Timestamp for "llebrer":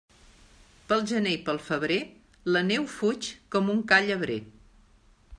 4.07-4.39